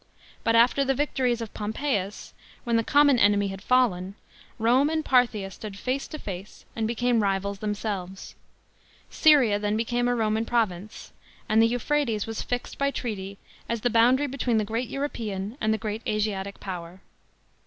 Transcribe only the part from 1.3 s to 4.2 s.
of Pompeius, when the common enemy had fallen,